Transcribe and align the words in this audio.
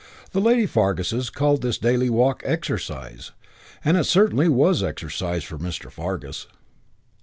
The 0.31 0.41
lady 0.41 0.65
Farguses 0.65 1.29
called 1.31 1.61
this 1.61 1.77
daily 1.77 2.09
walk 2.09 2.41
"exercise"; 2.43 3.33
and 3.85 3.97
it 3.97 4.05
certainly 4.05 4.49
was 4.49 4.81
exercise 4.81 5.43
for 5.43 5.59
Mr. 5.59 5.91
Fargus. 5.91 6.47